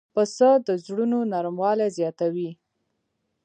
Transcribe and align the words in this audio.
پسه 0.13 0.49
د 0.67 0.69
زړونو 0.83 1.19
نرموالی 1.31 1.87
زیاتوي. 1.97 2.49